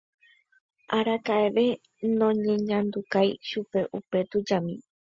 Araka'eve 0.97 1.65
noñeñandukái 2.17 3.29
chupe 3.47 3.79
upe 3.97 4.19
tujami. 4.31 4.75